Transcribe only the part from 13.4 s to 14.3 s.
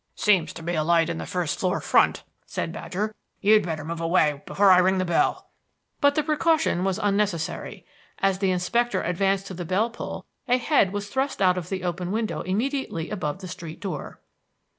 the street door.